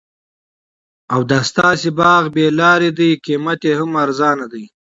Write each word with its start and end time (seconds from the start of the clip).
او 1.13 1.19
دا 1.31 1.39
ستاسي 1.49 1.89
باغ 1.99 2.23
بې 2.35 2.45
لاري 2.59 2.89
دي 2.99 3.09
قیمت 3.25 3.59
یې 3.67 3.73
هم 3.79 3.91
ارزانه 4.05 4.45
دي 4.53 4.65